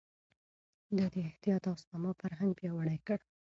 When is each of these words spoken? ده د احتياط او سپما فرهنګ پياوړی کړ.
ده 0.97 1.05
د 1.13 1.15
احتياط 1.27 1.63
او 1.69 1.75
سپما 1.81 2.11
فرهنګ 2.21 2.51
پياوړی 2.59 2.99
کړ. 3.07 3.19